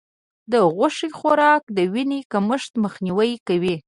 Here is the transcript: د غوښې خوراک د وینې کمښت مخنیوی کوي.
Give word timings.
د 0.51 0.53
غوښې 0.75 1.09
خوراک 1.17 1.63
د 1.77 1.79
وینې 1.93 2.19
کمښت 2.31 2.71
مخنیوی 2.83 3.31
کوي. 3.47 3.75